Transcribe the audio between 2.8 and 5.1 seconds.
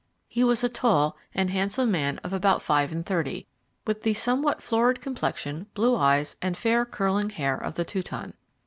and thirty, with the somewhat florid